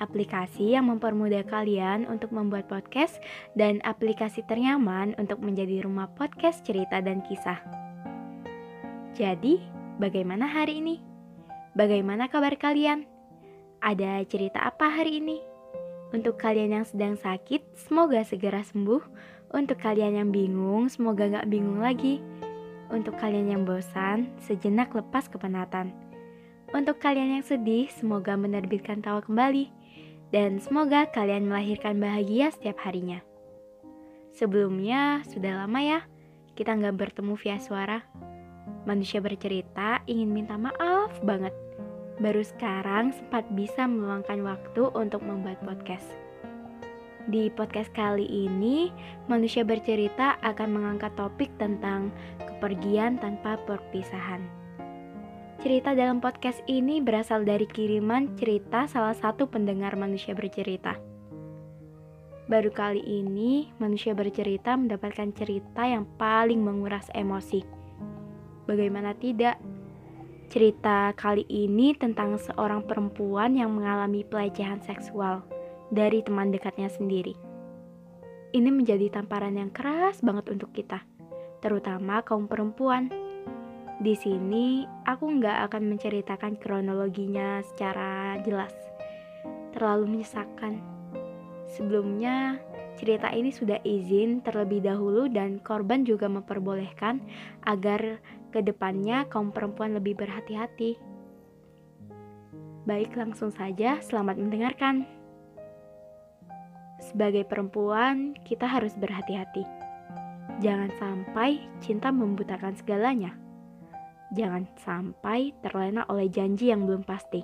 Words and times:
aplikasi 0.00 0.74
yang 0.74 0.88
mempermudah 0.88 1.44
kalian 1.46 2.08
untuk 2.08 2.32
membuat 2.32 2.66
podcast 2.66 3.20
dan 3.54 3.78
aplikasi 3.84 4.42
ternyaman 4.48 5.12
untuk 5.20 5.38
menjadi 5.44 5.84
rumah 5.84 6.08
podcast 6.16 6.64
cerita 6.64 7.04
dan 7.04 7.20
kisah. 7.28 7.60
Jadi, 9.14 9.60
bagaimana 10.00 10.48
hari 10.48 10.80
ini? 10.80 10.96
Bagaimana 11.76 12.26
kabar 12.32 12.56
kalian? 12.56 13.04
Ada 13.84 14.24
cerita 14.24 14.64
apa 14.64 14.88
hari 14.88 15.20
ini? 15.20 15.38
Untuk 16.10 16.40
kalian 16.40 16.82
yang 16.82 16.86
sedang 16.88 17.14
sakit, 17.14 17.76
semoga 17.86 18.24
segera 18.26 18.64
sembuh. 18.66 19.04
Untuk 19.54 19.78
kalian 19.78 20.18
yang 20.18 20.30
bingung, 20.34 20.90
semoga 20.90 21.28
gak 21.30 21.46
bingung 21.46 21.78
lagi. 21.78 22.18
Untuk 22.90 23.14
kalian 23.20 23.46
yang 23.54 23.62
bosan, 23.62 24.34
sejenak 24.42 24.90
lepas 24.90 25.30
kepenatan. 25.30 25.94
Untuk 26.74 26.98
kalian 26.98 27.38
yang 27.38 27.44
sedih, 27.46 27.86
semoga 27.90 28.34
menerbitkan 28.34 29.02
tawa 29.02 29.22
kembali 29.22 29.79
dan 30.30 30.62
semoga 30.62 31.10
kalian 31.10 31.50
melahirkan 31.50 31.98
bahagia 31.98 32.54
setiap 32.54 32.78
harinya. 32.86 33.22
Sebelumnya, 34.30 35.26
sudah 35.26 35.66
lama 35.66 35.80
ya 35.82 36.00
kita 36.60 36.76
nggak 36.76 36.96
bertemu 37.00 37.34
via 37.40 37.56
suara. 37.56 38.04
Manusia 38.84 39.18
bercerita 39.24 40.04
ingin 40.04 40.28
minta 40.28 40.60
maaf 40.60 41.08
banget. 41.24 41.56
Baru 42.20 42.44
sekarang 42.44 43.16
sempat 43.16 43.48
bisa 43.56 43.88
meluangkan 43.88 44.44
waktu 44.44 44.92
untuk 44.92 45.24
membuat 45.24 45.56
podcast. 45.64 46.04
Di 47.32 47.48
podcast 47.52 47.88
kali 47.96 48.28
ini, 48.28 48.92
manusia 49.24 49.64
bercerita 49.64 50.36
akan 50.44 50.68
mengangkat 50.68 51.16
topik 51.16 51.48
tentang 51.56 52.12
kepergian 52.44 53.16
tanpa 53.16 53.56
perpisahan. 53.64 54.44
Cerita 55.60 55.92
dalam 55.92 56.24
podcast 56.24 56.64
ini 56.72 57.04
berasal 57.04 57.44
dari 57.44 57.68
kiriman 57.68 58.32
cerita 58.32 58.88
salah 58.88 59.12
satu 59.12 59.44
pendengar 59.44 59.92
manusia 59.92 60.32
bercerita. 60.32 60.96
Baru 62.48 62.72
kali 62.72 63.04
ini, 63.04 63.68
manusia 63.76 64.16
bercerita 64.16 64.72
mendapatkan 64.80 65.28
cerita 65.36 65.84
yang 65.84 66.08
paling 66.16 66.64
menguras 66.64 67.12
emosi. 67.12 67.60
Bagaimana 68.64 69.12
tidak? 69.20 69.60
Cerita 70.48 71.12
kali 71.12 71.44
ini 71.52 71.92
tentang 71.92 72.40
seorang 72.40 72.80
perempuan 72.88 73.52
yang 73.52 73.76
mengalami 73.76 74.24
pelecehan 74.24 74.80
seksual 74.80 75.44
dari 75.92 76.24
teman 76.24 76.56
dekatnya 76.56 76.88
sendiri. 76.88 77.36
Ini 78.56 78.72
menjadi 78.72 79.12
tamparan 79.12 79.60
yang 79.60 79.68
keras 79.68 80.24
banget 80.24 80.56
untuk 80.56 80.72
kita, 80.72 81.04
terutama 81.60 82.24
kaum 82.24 82.48
perempuan 82.48 83.12
di 84.00 84.16
sini 84.16 84.88
aku 85.04 85.28
nggak 85.28 85.68
akan 85.68 85.92
menceritakan 85.92 86.56
kronologinya 86.56 87.60
secara 87.60 88.40
jelas, 88.40 88.72
terlalu 89.76 90.16
menyesakan. 90.16 90.80
Sebelumnya, 91.68 92.56
cerita 92.96 93.28
ini 93.28 93.52
sudah 93.52 93.76
izin 93.84 94.40
terlebih 94.40 94.80
dahulu 94.80 95.28
dan 95.28 95.60
korban 95.60 96.08
juga 96.08 96.32
memperbolehkan 96.32 97.20
agar 97.68 98.16
ke 98.48 98.64
depannya 98.64 99.28
kaum 99.28 99.52
perempuan 99.52 99.92
lebih 99.92 100.16
berhati-hati. 100.16 100.96
Baik, 102.88 103.12
langsung 103.20 103.52
saja 103.52 104.00
selamat 104.00 104.40
mendengarkan. 104.40 105.04
Sebagai 107.04 107.44
perempuan, 107.44 108.32
kita 108.48 108.64
harus 108.64 108.96
berhati-hati. 108.96 109.62
Jangan 110.64 110.88
sampai 110.96 111.60
cinta 111.84 112.08
membutakan 112.08 112.72
segalanya 112.80 113.49
jangan 114.34 114.66
sampai 114.78 115.50
terlena 115.62 116.06
oleh 116.06 116.30
janji 116.30 116.70
yang 116.70 116.86
belum 116.86 117.02
pasti. 117.02 117.42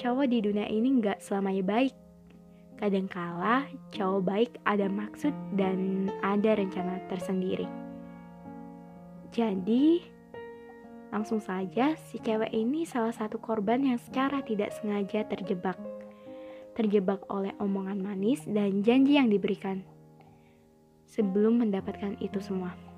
Cowok 0.00 0.26
di 0.28 0.38
dunia 0.40 0.66
ini 0.68 0.98
nggak 0.98 1.20
selamanya 1.20 1.64
baik. 1.64 1.94
Kadangkala 2.80 3.68
cowok 3.94 4.22
baik 4.24 4.50
ada 4.66 4.88
maksud 4.88 5.30
dan 5.54 6.10
ada 6.24 6.56
rencana 6.58 6.98
tersendiri. 7.06 7.68
Jadi, 9.32 10.02
langsung 11.08 11.40
saja 11.40 11.96
si 11.96 12.20
cewek 12.20 12.52
ini 12.52 12.84
salah 12.84 13.12
satu 13.12 13.40
korban 13.40 13.80
yang 13.80 13.98
secara 14.00 14.42
tidak 14.42 14.74
sengaja 14.76 15.24
terjebak. 15.28 15.78
Terjebak 16.72 17.22
oleh 17.28 17.52
omongan 17.60 18.00
manis 18.00 18.42
dan 18.48 18.80
janji 18.80 19.20
yang 19.20 19.28
diberikan 19.28 19.84
sebelum 21.12 21.60
mendapatkan 21.60 22.16
itu 22.24 22.40
semua. 22.40 22.91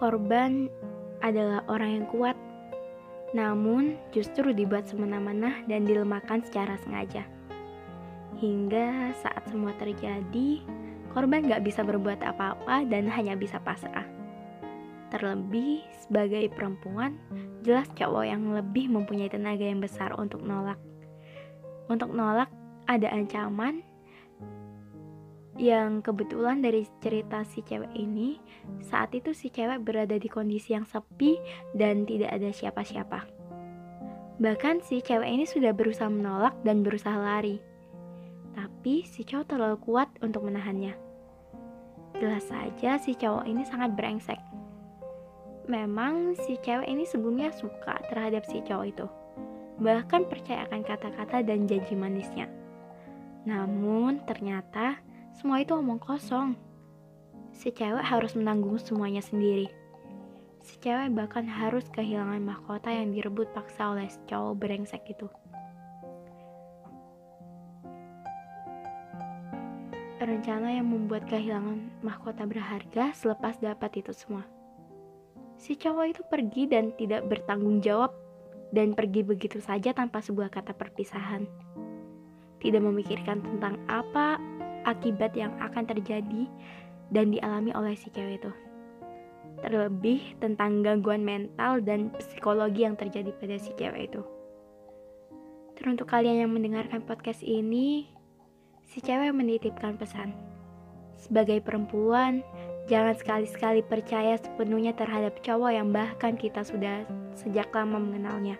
Korban 0.00 0.72
adalah 1.20 1.60
orang 1.68 2.00
yang 2.00 2.06
kuat, 2.08 2.32
namun 3.36 4.00
justru 4.16 4.56
dibuat 4.56 4.88
semena-mena 4.88 5.60
dan 5.68 5.84
dilemahkan 5.84 6.40
secara 6.40 6.80
sengaja. 6.80 7.28
Hingga 8.40 9.12
saat 9.20 9.44
semua 9.52 9.76
terjadi, 9.76 10.64
korban 11.12 11.44
gak 11.44 11.68
bisa 11.68 11.84
berbuat 11.84 12.24
apa-apa 12.24 12.88
dan 12.88 13.12
hanya 13.12 13.36
bisa 13.36 13.60
pasrah. 13.60 14.08
Terlebih 15.12 15.84
sebagai 16.00 16.48
perempuan, 16.48 17.20
jelas 17.60 17.84
cowok 17.92 18.24
yang 18.24 18.56
lebih 18.56 18.88
mempunyai 18.88 19.28
tenaga 19.28 19.68
yang 19.68 19.84
besar 19.84 20.16
untuk 20.16 20.40
nolak. 20.40 20.80
Untuk 21.92 22.08
nolak 22.16 22.48
ada 22.88 23.12
ancaman 23.12 23.84
yang 25.60 26.00
kebetulan 26.00 26.64
dari 26.64 26.88
cerita 27.04 27.44
si 27.44 27.60
cewek 27.60 27.92
ini 27.92 28.40
saat 28.80 29.12
itu 29.12 29.36
si 29.36 29.52
cewek 29.52 29.84
berada 29.84 30.16
di 30.16 30.24
kondisi 30.24 30.72
yang 30.72 30.88
sepi 30.88 31.36
dan 31.76 32.08
tidak 32.08 32.32
ada 32.32 32.48
siapa-siapa. 32.48 33.28
Bahkan 34.40 34.80
si 34.80 35.04
cewek 35.04 35.28
ini 35.28 35.44
sudah 35.44 35.76
berusaha 35.76 36.08
menolak 36.08 36.56
dan 36.64 36.80
berusaha 36.80 37.12
lari. 37.12 37.60
Tapi 38.56 39.04
si 39.04 39.20
cowok 39.20 39.46
terlalu 39.52 39.76
kuat 39.84 40.08
untuk 40.24 40.48
menahannya. 40.48 40.96
Jelas 42.16 42.48
saja 42.48 42.96
si 42.96 43.12
cowok 43.12 43.44
ini 43.44 43.60
sangat 43.68 43.92
brengsek. 43.92 44.40
Memang 45.68 46.40
si 46.40 46.56
cewek 46.64 46.88
ini 46.88 47.04
sebelumnya 47.04 47.52
suka 47.52 48.00
terhadap 48.08 48.48
si 48.48 48.64
cowok 48.64 48.86
itu. 48.88 49.06
Bahkan 49.76 50.32
percaya 50.32 50.64
akan 50.72 50.88
kata-kata 50.88 51.44
dan 51.44 51.68
janji 51.68 51.92
manisnya. 51.92 52.48
Namun 53.44 54.24
ternyata 54.24 55.00
semua 55.38 55.62
itu 55.62 55.76
omong 55.76 56.02
kosong. 56.02 56.58
Si 57.54 57.70
cewek 57.70 58.02
harus 58.02 58.34
menanggung 58.34 58.80
semuanya 58.80 59.22
sendiri. 59.22 59.70
Si 60.60 60.76
cewek 60.80 61.12
bahkan 61.16 61.48
harus 61.48 61.88
kehilangan 61.92 62.42
mahkota 62.44 62.92
yang 62.92 63.14
direbut 63.14 63.48
paksa 63.56 63.96
oleh 63.96 64.08
si 64.10 64.20
cowok 64.28 64.54
brengsek 64.60 65.02
itu. 65.08 65.26
Rencana 70.20 70.76
yang 70.76 70.84
membuat 70.84 71.24
kehilangan 71.32 72.04
mahkota 72.04 72.44
berharga 72.44 73.16
selepas 73.16 73.56
dapat 73.56 74.04
itu 74.04 74.12
semua. 74.12 74.44
Si 75.56 75.76
cowok 75.76 76.06
itu 76.12 76.22
pergi 76.28 76.68
dan 76.68 76.92
tidak 77.00 77.24
bertanggung 77.24 77.80
jawab 77.80 78.12
dan 78.68 78.92
pergi 78.92 79.24
begitu 79.24 79.64
saja 79.64 79.96
tanpa 79.96 80.20
sebuah 80.20 80.52
kata 80.52 80.76
perpisahan. 80.76 81.48
Tidak 82.60 82.80
memikirkan 82.84 83.40
tentang 83.40 83.80
apa 83.88 84.36
akibat 84.90 85.30
yang 85.38 85.54
akan 85.62 85.86
terjadi 85.86 86.50
dan 87.14 87.30
dialami 87.30 87.70
oleh 87.74 87.94
si 87.94 88.10
cewek 88.10 88.42
itu. 88.42 88.50
Terlebih 89.60 90.40
tentang 90.42 90.82
gangguan 90.82 91.22
mental 91.22 91.84
dan 91.84 92.10
psikologi 92.18 92.82
yang 92.82 92.98
terjadi 92.98 93.30
pada 93.38 93.56
si 93.60 93.70
cewek 93.78 94.10
itu. 94.10 94.22
Teruntuk 95.78 96.10
kalian 96.10 96.44
yang 96.44 96.52
mendengarkan 96.52 97.06
podcast 97.06 97.40
ini, 97.46 98.10
si 98.84 98.98
cewek 99.00 99.32
menitipkan 99.32 99.94
pesan. 99.94 100.34
Sebagai 101.20 101.60
perempuan, 101.60 102.40
jangan 102.88 103.12
sekali-sekali 103.12 103.84
percaya 103.84 104.40
sepenuhnya 104.40 104.96
terhadap 104.96 105.36
cowok 105.44 105.72
yang 105.72 105.92
bahkan 105.92 106.36
kita 106.36 106.64
sudah 106.64 107.04
sejak 107.36 107.68
lama 107.76 108.00
mengenalnya. 108.00 108.56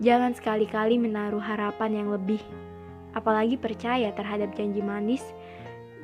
Jangan 0.00 0.36
sekali-kali 0.36 1.00
menaruh 1.00 1.40
harapan 1.40 2.04
yang 2.04 2.08
lebih 2.12 2.40
apalagi 3.16 3.56
percaya 3.56 4.12
terhadap 4.12 4.52
janji 4.52 4.84
manis 4.84 5.24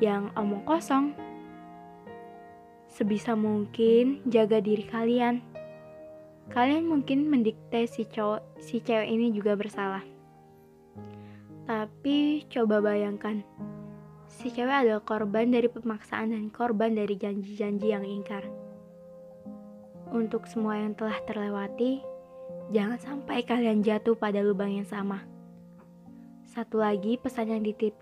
yang 0.00 0.32
omong 0.32 0.64
kosong. 0.64 1.12
Sebisa 2.88 3.36
mungkin 3.36 4.24
jaga 4.24 4.64
diri 4.64 4.88
kalian. 4.88 5.44
Kalian 6.48 6.88
mungkin 6.88 7.28
mendikte 7.28 7.84
si 7.84 8.08
cowok, 8.08 8.40
si 8.56 8.80
cewek 8.80 9.08
ini 9.12 9.30
juga 9.30 9.52
bersalah. 9.54 10.02
Tapi 11.68 12.48
coba 12.50 12.82
bayangkan, 12.82 13.46
Si 14.32 14.48
cewek 14.48 14.88
adalah 14.88 15.04
korban 15.04 15.52
dari 15.52 15.68
pemaksaan 15.68 16.32
dan 16.32 16.48
korban 16.48 16.96
dari 16.96 17.20
janji-janji 17.20 17.92
yang 17.92 18.02
ingkar. 18.02 18.48
Untuk 20.08 20.48
semua 20.48 20.80
yang 20.80 20.96
telah 20.96 21.20
terlewati, 21.28 22.00
jangan 22.72 22.96
sampai 22.96 23.44
kalian 23.44 23.84
jatuh 23.84 24.16
pada 24.16 24.40
lubang 24.40 24.72
yang 24.72 24.88
sama. 24.88 25.31
Satu 26.52 26.84
lagi 26.84 27.16
pesan 27.16 27.49
yang 27.49 27.64
ditip, 27.64 27.96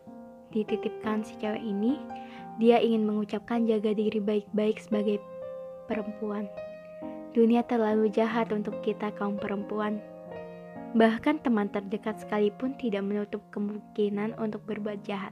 dititipkan 0.50 1.23
si 1.23 1.38
cewek 1.38 1.62
ini, 1.62 2.02
dia 2.58 2.82
ingin 2.82 3.06
mengucapkan 3.06 3.62
jaga 3.62 3.94
diri 3.94 4.19
baik-baik 4.19 4.82
sebagai 4.82 5.23
perempuan. 5.87 6.50
Dunia 7.31 7.62
terlalu 7.62 8.11
jahat 8.11 8.50
untuk 8.50 8.82
kita 8.82 9.14
kaum 9.14 9.38
perempuan. 9.38 10.02
Bahkan 10.99 11.47
teman 11.47 11.70
terdekat 11.70 12.26
sekalipun 12.26 12.75
tidak 12.75 13.06
menutup 13.06 13.38
kemungkinan 13.55 14.35
untuk 14.35 14.67
berbuat 14.67 15.06
jahat. 15.06 15.31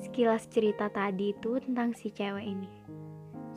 Sekilas 0.00 0.48
cerita 0.48 0.88
tadi 0.88 1.36
itu 1.36 1.60
tentang 1.60 1.92
si 1.92 2.08
cewek 2.08 2.56
ini. 2.56 2.72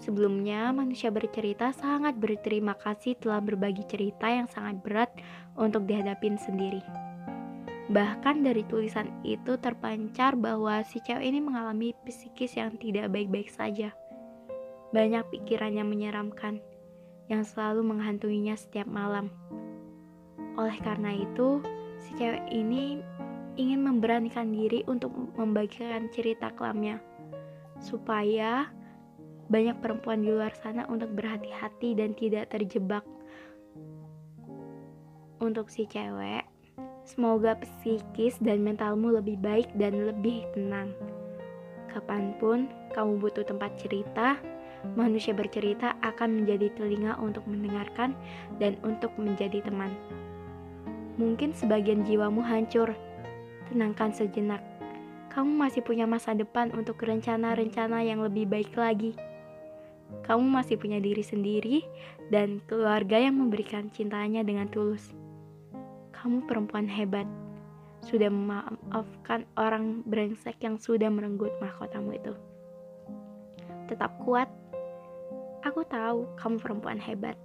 Sebelumnya, 0.04 0.76
manusia 0.76 1.08
bercerita 1.08 1.72
sangat 1.72 2.20
berterima 2.20 2.76
kasih 2.76 3.16
telah 3.16 3.40
berbagi 3.40 3.88
cerita 3.88 4.28
yang 4.28 4.52
sangat 4.52 4.84
berat 4.84 5.16
untuk 5.56 5.88
dihadapin 5.88 6.36
sendiri. 6.36 7.11
Bahkan 7.92 8.48
dari 8.48 8.64
tulisan 8.72 9.12
itu 9.28 9.60
terpancar 9.60 10.40
bahwa 10.40 10.80
si 10.88 11.04
cewek 11.04 11.28
ini 11.28 11.44
mengalami 11.44 11.92
psikis 12.08 12.56
yang 12.56 12.80
tidak 12.80 13.12
baik-baik 13.12 13.52
saja 13.52 13.92
banyak 14.92 15.24
pikiran 15.32 15.72
yang 15.72 15.88
menyeramkan 15.88 16.60
yang 17.32 17.48
selalu 17.48 17.96
menghantuinya 17.96 18.60
setiap 18.60 18.92
malam. 18.92 19.32
Oleh 20.60 20.76
karena 20.84 21.16
itu, 21.16 21.64
si 21.96 22.12
cewek 22.20 22.44
ini 22.52 23.00
ingin 23.56 23.88
memberanikan 23.88 24.52
diri 24.52 24.84
untuk 24.92 25.16
membagikan 25.40 26.12
cerita 26.12 26.52
kelamnya, 26.52 27.00
supaya 27.80 28.68
banyak 29.48 29.80
perempuan 29.80 30.28
di 30.28 30.32
luar 30.32 30.52
sana 30.60 30.84
untuk 30.92 31.16
berhati-hati 31.16 31.96
dan 31.96 32.12
tidak 32.20 32.52
terjebak. 32.52 33.08
Untuk 35.40 35.72
si 35.72 35.88
cewek, 35.88 36.51
semoga 37.06 37.58
psikis 37.60 38.38
dan 38.42 38.62
mentalmu 38.66 39.14
lebih 39.14 39.38
baik 39.42 39.70
dan 39.78 40.08
lebih 40.08 40.46
tenang. 40.54 40.94
Kapan 41.92 42.32
pun 42.40 42.72
kamu 42.96 43.20
butuh 43.20 43.44
tempat 43.44 43.76
cerita, 43.76 44.40
manusia 44.96 45.36
bercerita 45.36 46.00
akan 46.02 46.44
menjadi 46.44 46.72
telinga 46.80 47.20
untuk 47.20 47.44
mendengarkan 47.46 48.16
dan 48.58 48.80
untuk 48.82 49.12
menjadi 49.20 49.60
teman. 49.64 49.92
Mungkin 51.20 51.52
sebagian 51.52 52.08
jiwamu 52.08 52.40
hancur, 52.40 52.96
tenangkan 53.70 54.16
sejenak. 54.16 54.64
Kamu 55.32 55.52
masih 55.52 55.84
punya 55.84 56.04
masa 56.04 56.36
depan 56.36 56.72
untuk 56.76 57.00
rencana-rencana 57.00 58.04
yang 58.04 58.20
lebih 58.20 58.48
baik 58.48 58.76
lagi. 58.76 59.16
Kamu 60.28 60.44
masih 60.44 60.76
punya 60.76 61.00
diri 61.00 61.24
sendiri 61.24 61.88
dan 62.28 62.60
keluarga 62.68 63.16
yang 63.16 63.40
memberikan 63.40 63.88
cintanya 63.88 64.44
dengan 64.44 64.68
tulus. 64.68 65.21
Kamu 66.22 66.46
perempuan 66.46 66.86
hebat, 66.86 67.26
sudah 68.06 68.30
memaafkan 68.30 69.50
orang 69.58 70.06
brengsek 70.06 70.62
yang 70.62 70.78
sudah 70.78 71.10
merenggut 71.10 71.50
mahkotamu 71.58 72.14
itu. 72.14 72.38
Tetap 73.90 74.22
kuat 74.22 74.48
Aku 75.62 75.86
tahu 75.86 76.26
kamu 76.42 76.58
perempuan 76.58 76.98
hebat. 76.98 77.38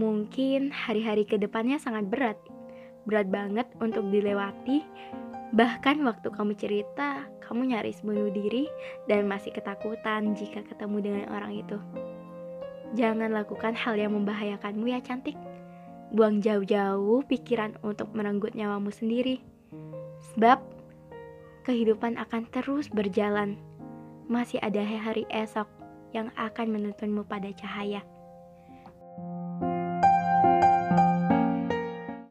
Mungkin 0.00 0.72
hari-hari 0.72 1.28
ke 1.28 1.36
depannya 1.36 1.76
sangat 1.76 2.08
berat. 2.08 2.40
Berat 3.04 3.28
banget 3.28 3.68
untuk 3.76 4.08
dilewati. 4.08 4.80
Bahkan 5.52 6.00
waktu 6.00 6.32
kamu 6.32 6.56
cerita, 6.56 7.28
kamu 7.44 7.76
nyaris 7.76 8.00
bunuh 8.00 8.32
diri 8.32 8.64
dan 9.04 9.28
masih 9.28 9.52
ketakutan 9.52 10.32
jika 10.32 10.64
ketemu 10.64 10.96
dengan 11.04 11.24
orang 11.28 11.52
itu. 11.60 11.76
Jangan 12.96 13.36
lakukan 13.36 13.76
hal 13.76 14.00
yang 14.00 14.16
membahayakanmu 14.16 14.88
ya 14.88 15.04
cantik. 15.04 15.36
Buang 16.10 16.42
jauh-jauh 16.42 17.22
pikiran 17.30 17.78
untuk 17.86 18.10
merenggut 18.18 18.58
nyawamu 18.58 18.90
sendiri. 18.90 19.38
Sebab 20.34 20.58
kehidupan 21.62 22.18
akan 22.18 22.50
terus 22.50 22.90
berjalan. 22.90 23.54
Masih 24.26 24.58
ada 24.58 24.82
hari 24.82 25.22
esok 25.30 25.70
yang 26.10 26.34
akan 26.34 26.74
menuntunmu 26.74 27.22
pada 27.30 27.54
cahaya. 27.54 28.02